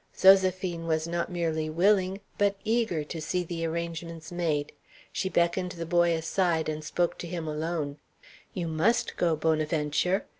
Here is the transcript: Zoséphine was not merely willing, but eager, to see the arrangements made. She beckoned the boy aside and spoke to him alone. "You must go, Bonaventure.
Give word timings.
Zoséphine 0.17 0.87
was 0.87 1.07
not 1.07 1.31
merely 1.31 1.69
willing, 1.69 2.21
but 2.39 2.55
eager, 2.63 3.03
to 3.03 3.21
see 3.21 3.43
the 3.43 3.63
arrangements 3.67 4.31
made. 4.31 4.71
She 5.11 5.29
beckoned 5.29 5.73
the 5.73 5.85
boy 5.85 6.15
aside 6.15 6.67
and 6.67 6.83
spoke 6.83 7.19
to 7.19 7.27
him 7.27 7.47
alone. 7.47 7.97
"You 8.51 8.67
must 8.67 9.15
go, 9.15 9.35
Bonaventure. 9.35 10.25